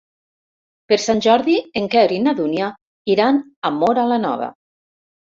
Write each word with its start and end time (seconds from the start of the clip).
Per 0.93 0.97
Sant 1.01 1.19
Jordi 1.25 1.57
en 1.81 1.89
Quer 1.95 2.05
i 2.15 2.17
na 2.29 2.33
Dúnia 2.39 2.71
iran 3.17 3.39
a 3.71 3.73
Móra 3.77 4.07
la 4.15 4.19
Nova. 4.25 4.49